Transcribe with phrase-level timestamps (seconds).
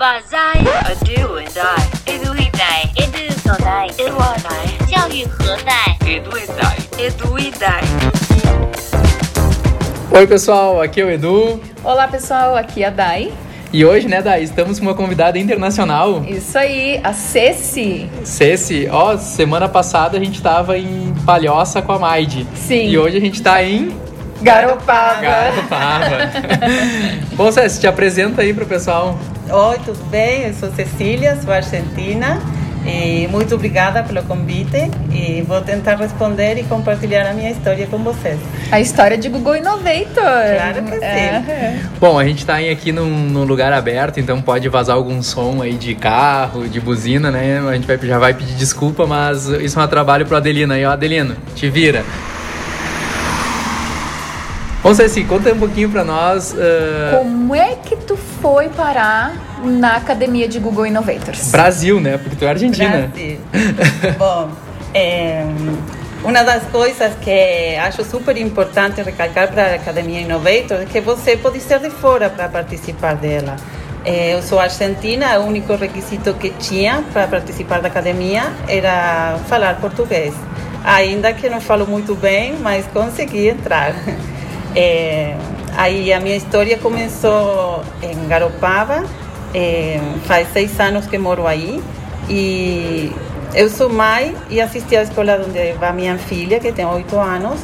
[0.00, 5.96] Bazai, a do and die, edu e die, edu so die, edu a die, 教育何在？
[6.08, 8.16] edu e die, edu e die.
[10.10, 11.60] Oi, pessoal, aqui é o Edu.
[11.84, 13.30] Olá, pessoal, aqui é a Dai.
[13.70, 16.24] E hoje, né, Dai, estamos com uma convidada internacional.
[16.26, 18.08] Isso aí, a Ceci.
[18.24, 22.46] Ceci, ó, semana passada a gente tava em Palhoça com a Maide.
[22.54, 22.88] Sim.
[22.88, 23.94] E hoje a gente tá em
[24.40, 25.20] Garopaba.
[25.20, 26.30] Garopaba.
[27.34, 29.18] Bom, Ceci, te apresenta aí pro pessoal.
[29.53, 30.43] Oi, tudo bem?
[30.47, 32.39] Eu sou Cecília, sou argentina.
[32.85, 37.99] E muito obrigada pelo convite e vou tentar responder e compartilhar a minha história com
[37.99, 38.39] vocês.
[38.71, 40.07] A história de Google Innovator.
[40.15, 41.05] Claro que sim.
[41.05, 41.79] É.
[41.99, 45.73] Bom, a gente tá aqui num, num lugar aberto, então pode vazar algum som aí
[45.73, 47.61] de carro, de buzina, né?
[47.69, 50.83] A gente vai, já vai pedir desculpa, mas isso é um trabalho pro Adelino aí,
[50.83, 52.03] ó, Adelino, te vira.
[54.81, 56.53] Bom, Ceci, conta um pouquinho pra nós.
[56.53, 61.51] uh, Como é que tu foi parar na academia de Google Innovators?
[61.51, 62.17] Brasil, né?
[62.17, 63.07] Porque tu é argentina.
[63.07, 63.39] Brasil.
[64.17, 64.49] Bom,
[64.93, 65.45] é,
[66.23, 71.37] uma das coisas que acho super importante recalcar para a Academia Innovator é que você
[71.37, 73.55] pode ser de fora para participar dela.
[74.03, 79.75] É, eu sou argentina, o único requisito que tinha para participar da academia era falar
[79.75, 80.33] português.
[80.83, 83.93] Ainda que não falo muito bem, mas consegui entrar.
[84.75, 85.35] É,
[85.77, 89.03] aí a minha história começou em Garopaba,
[89.53, 91.81] é, faz seis anos que moro aí
[92.29, 93.11] e
[93.53, 97.59] eu sou mãe e assisti à escola onde vai minha filha, que tem oito anos.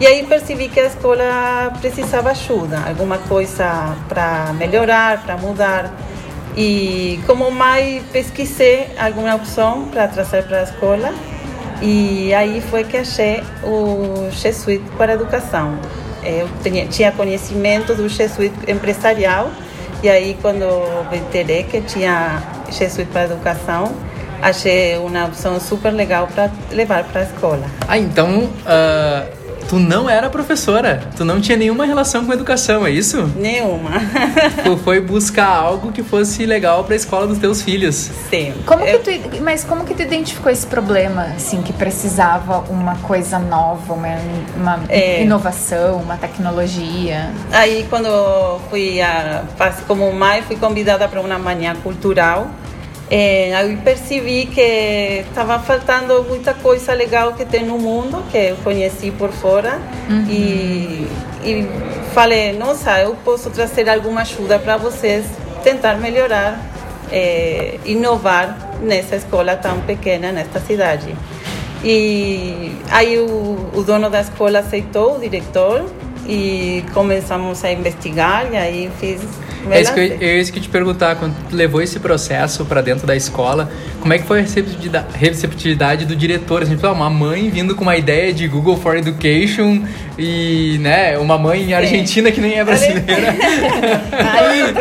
[0.00, 5.92] E aí percebi que a escola precisava ajuda, alguma coisa para melhorar, para mudar.
[6.56, 11.12] E como mãe pesquisei alguma opção para trazer para a escola
[11.82, 15.78] e aí foi que achei o G Suite para a educação.
[16.22, 19.50] Eu tinha, tinha conhecimento do Suite empresarial
[20.02, 20.66] e aí quando
[21.10, 23.94] me enterei que tinha Suite para educação,
[24.40, 27.66] achei uma opção super legal para levar para a escola.
[27.86, 29.26] Ah, então ah,
[29.70, 33.22] tu não era professora, tu não tinha nenhuma relação com educação, é isso?
[33.36, 33.90] Nenhuma.
[34.64, 38.10] Tu foi buscar algo que fosse legal pra escola dos teus filhos.
[38.28, 38.52] Sim.
[38.66, 39.10] Como que Eu- tu,
[39.42, 44.08] mas como que tu identificou esse problema, assim, que precisava uma coisa nova, uma,
[44.56, 45.22] uma É.
[45.22, 47.30] inovação, uma tecnologia?
[47.52, 48.08] Aí quando
[48.68, 52.48] fui a, faz- como mãe fui convidada para uma manhã cultural,
[53.10, 58.56] eh, aí percebi que estava faltando muita coisa legal que tem no mundo que eu
[58.56, 59.80] conheci por fora
[60.28, 61.06] e,
[61.44, 61.68] e
[62.14, 65.26] falei nossa eu posso trazer alguma ajuda para vocês
[65.64, 66.58] tentar melhorar
[67.10, 71.14] eh, inovar nessa escola tão pequena nesta cidade
[71.82, 75.90] e aí o, o dono da escola aceitou, o diretor,
[76.26, 79.22] e começamos a investigar, e aí fiz.
[79.70, 80.28] É isso, que eu, lancei.
[80.28, 83.16] é isso que eu ia te perguntar, quando tu levou esse processo pra dentro da
[83.16, 84.44] escola, como é que foi a
[85.12, 86.62] receptividade, do diretor?
[86.62, 89.82] Assim, uma mãe vindo com uma ideia de Google for Education
[90.18, 93.04] e, né, uma mãe argentina que nem é brasileira.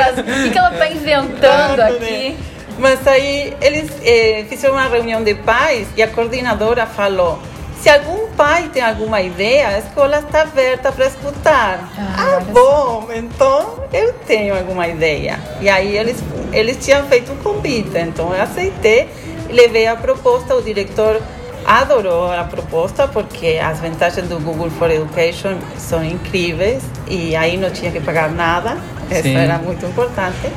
[0.10, 2.36] O que, que ela tá inventando aqui?
[2.80, 7.42] Mas aí eles eh, fizeram uma reunião de pais e a coordenadora falou:
[7.82, 11.90] se algum pai tem alguma ideia, a escola está aberta para escutar.
[11.98, 15.40] Ah, Ah, bom, então eu tenho alguma ideia.
[15.62, 16.18] E aí eles,
[16.52, 19.10] eles tinham feito um convite, então eu aceitei
[19.50, 20.56] e levei a proposta.
[20.56, 21.22] O diretor
[21.66, 27.70] adorou a proposta porque as vantagens do Google for Education são incríveis e aí não
[27.70, 28.78] tinha que pagar nada,
[29.10, 29.36] isso Sim.
[29.38, 30.52] era muito importante.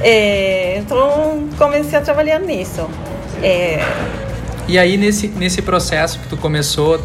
[0.00, 2.88] É, então comecei a trabalhar nisso.
[3.42, 3.78] É,
[4.72, 6.98] E aí, nesse, nesse processo que tu começou,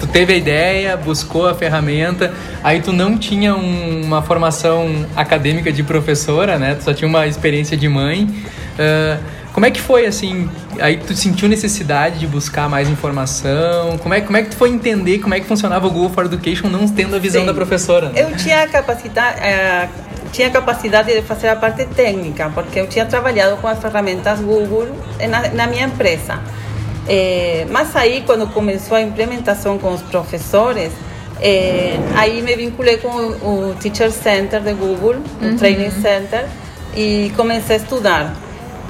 [0.00, 2.34] tu teve a ideia, buscou a ferramenta,
[2.64, 6.74] aí tu não tinha um- uma formação acadêmica de professora, né?
[6.74, 8.28] Tu só tinha uma experiência de mãe.
[8.76, 9.18] Ah,
[9.52, 10.50] como é que foi, assim,
[10.80, 13.96] aí tu sentiu necessidade de buscar mais informação?
[13.98, 16.24] Como é, como é que tu foi entender como é que funcionava o Google for
[16.24, 17.46] Education não tendo a visão Sim.
[17.46, 18.08] da professora?
[18.08, 18.20] né?
[18.20, 19.88] eu tinha capacidade, eh,
[20.32, 24.88] tinha capacidade de fazer a parte técnica, porque eu tinha trabalhado com as ferramentas Google
[25.30, 26.40] na, na minha empresa.
[27.08, 30.92] Eh, mas aí, quando começou a implementação com os professores,
[31.40, 36.46] eh, aí me vinculei com o, o Teacher Center de Google, o Training Center,
[36.96, 38.34] e comecei a estudar.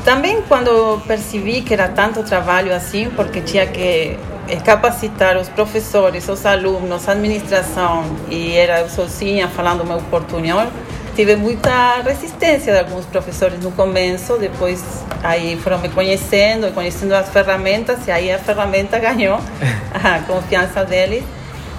[0.05, 4.19] Também quando percebi que era tanto trabalho assim, porque tinha que
[4.65, 10.67] capacitar os professores, os alunos, a administração, e era sozinha falando meu portunhol,
[11.15, 17.29] tive muita resistência de alguns professores no começo, depois aí foram me conhecendo, conhecendo as
[17.29, 19.39] ferramentas, e aí a ferramenta ganhou
[19.93, 21.25] a confiança deles.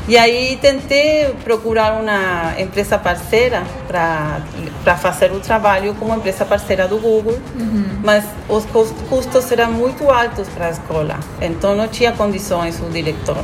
[0.08, 6.98] E aí tentei procurar uma empresa parceira para fazer o trabalho como empresa parceira do
[6.98, 7.86] Google, uhum.
[8.04, 8.66] mas os
[9.10, 13.38] custos eram muito altos para a escola, então não tinha condições o diretor.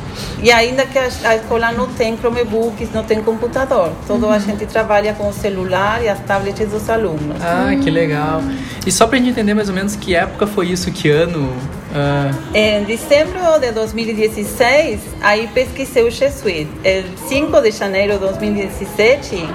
[0.44, 4.34] E ainda que a, a escola não tem Chromebooks, não tem computador, toda uhum.
[4.34, 7.38] a gente trabalha com o celular e as tablets dos alunos.
[7.42, 8.42] Ah, que legal.
[8.86, 11.54] E só para a gente entender mais ou menos que época foi isso, que ano
[11.94, 12.32] ah.
[12.54, 16.70] Em dezembro de 2016, aí pesquisei o G Suite.
[16.84, 19.48] El 5 de janeiro de 2017,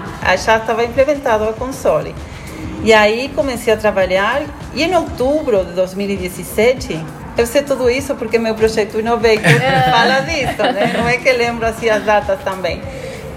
[0.44, 2.14] já estava implementado a console.
[2.82, 4.42] E aí comecei a trabalhar
[4.74, 7.00] e em outubro de 2017
[7.36, 9.60] eu sei tudo isso porque meu projeto Innovator
[9.90, 10.92] fala disso, né?
[10.96, 12.80] Não é que lembro assim as datas também.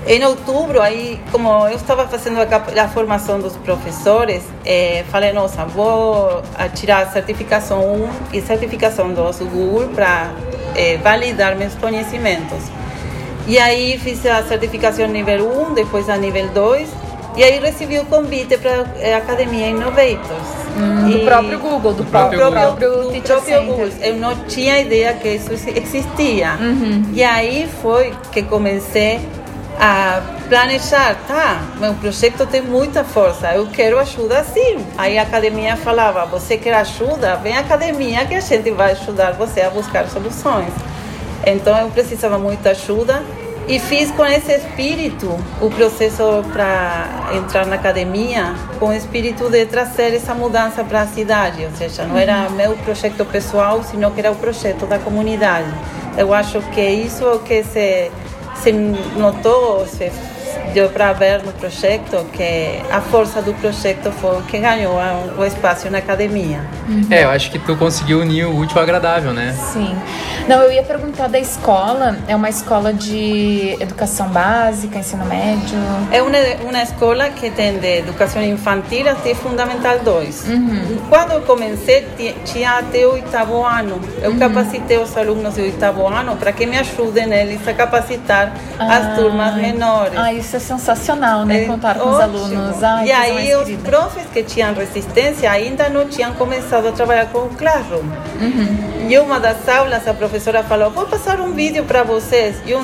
[0.07, 5.65] Em outubro, aí, como eu estava fazendo a, a formação dos professores, eh, falei, nossa,
[5.65, 6.41] vou
[6.75, 10.31] tirar a certificação 1 e certificação 2 do Google para
[10.77, 12.63] eh, validar meus conhecimentos.
[13.47, 16.89] E aí fiz a certificação nível 1, depois a nível 2,
[17.35, 20.67] e aí recebi o convite para a eh, Academia Innovators.
[20.77, 23.11] Hum, do próprio Google, do próprio, do próprio, Google.
[23.11, 23.89] do próprio Google.
[23.99, 26.57] Eu não tinha ideia que isso existia.
[26.61, 27.03] Uhum.
[27.13, 29.19] E aí foi que comecei
[29.79, 34.85] a planejar, tá, meu projeto tem muita força, eu quero ajuda sim.
[34.97, 37.35] Aí a academia falava, você quer ajuda?
[37.35, 40.73] Vem à academia que a gente vai ajudar você a buscar soluções.
[41.45, 43.23] Então eu precisava muita ajuda
[43.67, 45.27] e fiz com esse espírito
[45.61, 51.07] o processo para entrar na academia, com o espírito de trazer essa mudança para a
[51.07, 55.69] cidade, ou seja, não era meu projeto pessoal, sino que era o projeto da comunidade.
[56.17, 58.09] Eu acho que isso é o que se
[58.63, 58.71] se
[59.17, 60.11] notou, se
[60.73, 64.97] deu para ver no projeto que a força do projeto foi que ganhou
[65.37, 66.59] o espaço na academia.
[66.87, 67.07] Uhum.
[67.09, 69.55] É, eu acho que tu conseguiu unir o útil ao agradável, né?
[69.73, 69.95] Sim.
[70.47, 72.17] Não, eu ia perguntar da escola.
[72.27, 75.77] É uma escola de educação básica, ensino médio?
[76.11, 76.37] É uma,
[76.69, 80.47] uma escola que tem de educação infantil até fundamental 2.
[80.47, 80.97] Uhum.
[81.09, 82.07] Quando eu comecei,
[82.45, 83.99] tinha até o oitavo ano.
[84.21, 84.39] Eu uhum.
[84.39, 89.15] capacitei os alunos do oitavo ano para que me ajudem eles a capacitar ah, as
[89.17, 90.17] turmas menores.
[90.17, 91.63] Ah, isso é sensacional, né?
[91.63, 92.37] É, Contar com ótimo.
[92.37, 92.83] os alunos.
[92.83, 97.39] Ai, e aí os profs que tinham resistência ainda não tinham começado a trabalhar com
[97.39, 98.03] o Classroom.
[98.41, 99.07] Uhum.
[99.09, 102.57] E uma das aulas a professora falou, vou passar um vídeo para vocês.
[102.65, 102.83] E um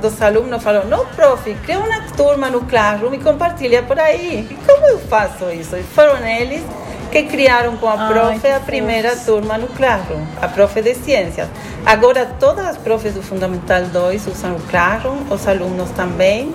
[0.00, 4.48] dos alunos falou, não, prof, cria uma turma no Classroom e compartilha por aí.
[4.50, 5.76] E como eu faço isso?
[5.76, 6.62] E foram eles
[7.10, 9.26] que criaram com a prof Ai, a primeira fofo.
[9.26, 11.48] turma no Classroom, a prof de ciências.
[11.84, 16.52] Agora todas as profs do Fundamental 2 usam o Classroom, os alunos também.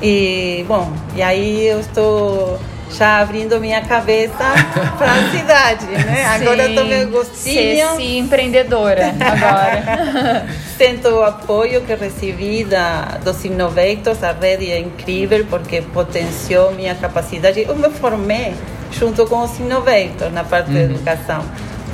[0.00, 2.58] E, bom, e aí eu estou
[2.90, 4.32] já abrindo minha cabeça
[4.96, 6.16] para a cidade, né?
[6.16, 7.96] Sim, agora eu estou meio gostinho.
[7.96, 10.46] Sim, empreendedora agora.
[10.78, 16.94] Sinto o apoio que recebi da, dos Innovators, a rede é incrível porque potenciou minha
[16.94, 17.60] capacidade.
[17.60, 18.54] Eu me formei
[18.92, 20.74] junto com os Innovators na parte uhum.
[20.74, 21.44] da educação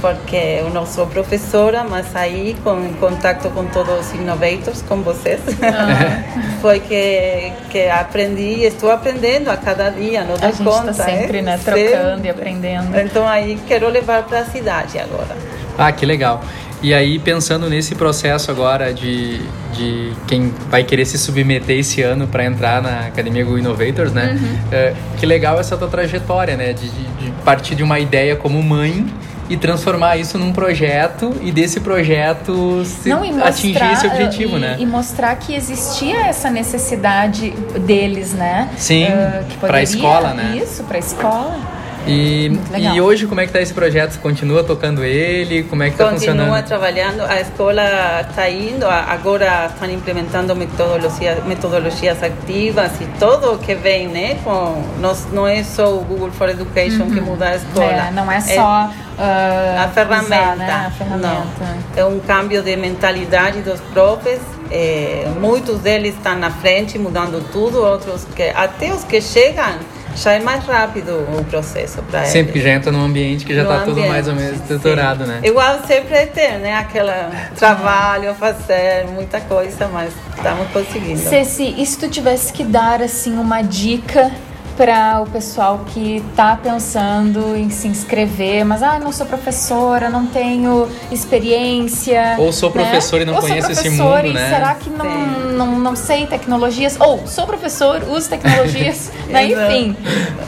[0.05, 5.01] porque eu não sou professora, mas aí, com em contato com todos os innovators, com
[5.01, 6.23] vocês, ah.
[6.61, 10.47] foi que, que aprendi, estou aprendendo a cada dia, não dou conta.
[10.47, 11.43] A gente está sempre, é?
[11.43, 12.27] né, trocando sempre.
[12.27, 13.01] e aprendendo.
[13.01, 15.35] Então aí quero levar para a cidade agora.
[15.79, 16.45] Ah, que legal.
[16.83, 19.39] E aí, pensando nesse processo agora de,
[19.73, 24.39] de quem vai querer se submeter esse ano para entrar na Academia Go Innovators, né?
[24.39, 24.59] Uhum.
[24.71, 26.75] É, que legal essa tua trajetória, né?
[26.75, 29.07] De, de, de partir de uma ideia como mãe
[29.49, 34.61] e transformar isso num projeto e desse projeto se Não, mostrar, atingir esse objetivo, e,
[34.61, 34.77] né?
[34.79, 38.71] E mostrar que existia essa necessidade deles, né?
[38.77, 40.59] Sim, uh, para a escola, né?
[40.63, 41.84] Isso, para a escola.
[42.07, 42.53] E,
[42.95, 44.19] e hoje como é que está esse projeto?
[44.21, 45.63] Continua tocando ele?
[45.65, 46.49] Como é que está funcionando?
[46.49, 47.21] Continua trabalhando.
[47.23, 47.83] A escola
[48.29, 48.87] está indo.
[48.87, 54.39] Agora estão implementando metodologias, metodologias ativas e tudo que vem, né?
[54.45, 57.11] Com, não, não é só o Google for Education uhum.
[57.11, 58.09] que muda a escola.
[58.09, 58.91] É, não é só...
[59.01, 60.35] É, Uh, a ferramenta.
[60.35, 60.87] Usar, né?
[60.89, 61.29] a ferramenta.
[61.29, 61.79] Não.
[61.97, 64.41] É um cambio de mentalidade dos profs.
[64.73, 67.81] É, muitos deles estão na frente, mudando tudo.
[67.81, 69.79] Outros que até os que chegam
[70.17, 72.25] já é mais rápido o processo para.
[72.25, 75.41] Sempre que já entra num ambiente que já está tudo mais ou menos estruturado, né?
[75.43, 76.75] Igual sempre é ter, né?
[76.77, 81.19] Aquela trabalho fazer, muita coisa, mas estamos conseguindo.
[81.19, 84.31] Ceci, e se tu tivesse que dar, assim, uma dica
[84.77, 90.27] para o pessoal que está pensando em se inscrever, mas ah, não sou professora, não
[90.27, 92.37] tenho experiência.
[92.39, 92.83] Ou sou né?
[92.83, 93.23] professor né?
[93.23, 94.51] e não Ou conheço esse mundo, né?
[94.51, 96.97] Será que não, não, não sei tecnologias?
[97.01, 99.47] Ou sou professor, uso tecnologias, né?
[99.47, 99.97] Enfim.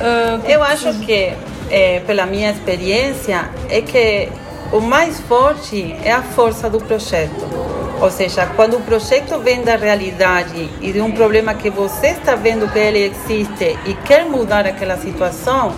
[0.01, 1.33] Uh, Eu acho que,
[1.71, 4.29] é, pela minha experiência, é que
[4.73, 7.56] o mais forte é a força do projeto.
[8.01, 12.35] Ou seja, quando o projeto vem da realidade e de um problema que você está
[12.35, 15.73] vendo que ele existe e quer mudar aquela situação,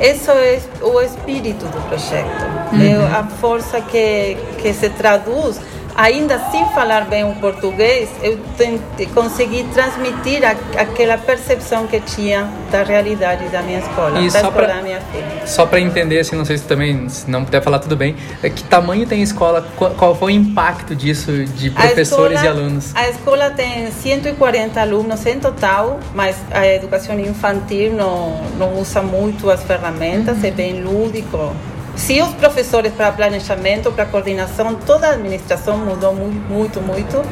[0.00, 2.26] isso é o espírito do projeto.
[2.72, 2.82] Uhum.
[2.82, 5.60] É a força que, que se traduz
[5.96, 12.48] ainda sem falar bem o português, eu tentei, consegui transmitir a, aquela percepção que tinha
[12.70, 15.46] da realidade da minha escola, e da escola pra, da minha filha.
[15.46, 18.48] Só para entender, assim, não sei se também, se não puder falar tudo bem, é
[18.48, 22.60] que tamanho tem a escola, qual, qual foi o impacto disso de professores escola, e
[22.60, 22.94] alunos?
[22.94, 29.50] A escola tem 140 alunos em total, mas a educação infantil não, não usa muito
[29.50, 30.44] as ferramentas, uhum.
[30.46, 31.54] é bem lúdico
[31.96, 37.22] se os professores para planejamento, para coordenação, toda a administração mudou muito, muito.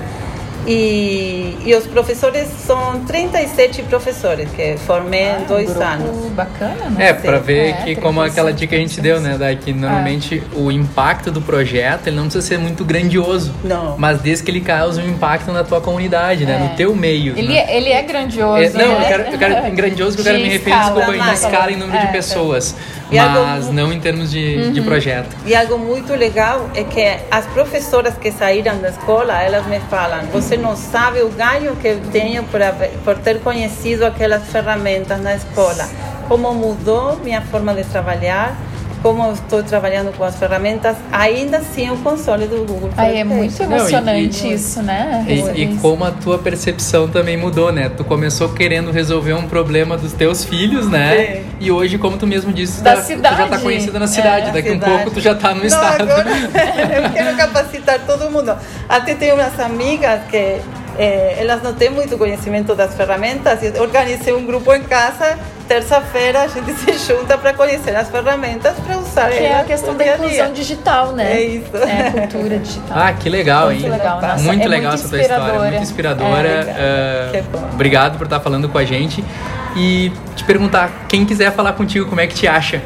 [0.67, 6.33] E, e os professores são 37 professores que formei ah, em dois um anos.
[6.33, 7.09] Bacana, né?
[7.09, 9.73] É, para ver é, que, como aquela dica que a gente deu, né, Dai, que
[9.73, 10.59] normalmente é.
[10.59, 13.55] o impacto do projeto ele não precisa ser muito grandioso.
[13.65, 13.97] Não.
[13.97, 16.59] Mas desde que ele cause um impacto na tua comunidade, né?
[16.59, 16.77] No é.
[16.77, 17.37] teu meio.
[17.39, 17.65] Ele, né?
[17.67, 18.63] é, ele é grandioso.
[18.63, 19.05] É, não, né?
[19.05, 22.07] eu quero, eu quero grandioso que eu quero me referir, desculpa, em escala, em número
[22.07, 22.77] de pessoas.
[23.17, 24.73] Mas algo, não em termos de, uhum.
[24.73, 25.37] de projeto.
[25.45, 30.27] E algo muito legal é que as professoras que saíram da escola, elas me falam,
[30.33, 32.61] você não sabe o ganho que eu tenho por,
[33.05, 35.89] por ter conhecido aquelas ferramentas na escola.
[36.29, 38.57] Como mudou minha forma de trabalhar,
[39.03, 42.91] como estou trabalhando com as ferramentas, ainda assim o console do Google.
[42.97, 45.25] Aí é muito emocionante Não, e, isso, né?
[45.29, 47.89] E, e, como a tua percepção também mudou, né?
[47.89, 51.37] Tu começou querendo resolver um problema dos teus filhos, né?
[51.37, 51.45] Sim.
[51.61, 53.35] E hoje, como tu mesmo disse, da tá, cidade.
[53.35, 54.49] tu já está conhecida na cidade.
[54.49, 56.03] É, Daqui a um pouco tu já está no Não, estado.
[56.03, 56.29] Agora,
[56.97, 58.57] eu quero capacitar todo mundo.
[58.89, 60.61] Até tenho umas amigas que
[60.99, 63.63] eh, elas não têm muito conhecimento das ferramentas.
[63.63, 65.39] Eu organizei um grupo em casa.
[65.71, 69.31] Terça-feira a gente se junta para conhecer as ferramentas para usar.
[69.31, 71.33] Que é a questão da inclusão digital, né?
[71.33, 71.77] É isso.
[71.77, 72.99] É a cultura digital.
[72.99, 73.89] Ah, que legal, muito hein?
[73.89, 74.21] Legal.
[74.21, 76.49] Nossa, muito é legal muito essa tua história, muito inspiradora.
[76.49, 79.25] É, uh, obrigado por estar falando com a gente
[79.77, 82.83] e te perguntar quem quiser falar contigo, como é que te acha?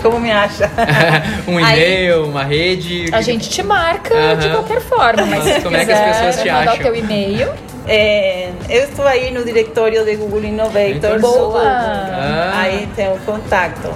[0.00, 0.70] Como me acha?
[1.48, 3.06] um e-mail, uma rede.
[3.12, 4.36] A gente te marca uh -huh.
[4.36, 6.74] de qualquer forma, mas, mas como é que as pessoas te mandar acham?
[6.74, 7.71] o teu e-mail.
[7.86, 11.20] É, eu estou aí no diretório de Google Innovators.
[11.20, 11.62] Boa!
[11.62, 12.52] Ah.
[12.60, 13.92] Aí tem o contato.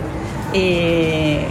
[0.52, 1.46] E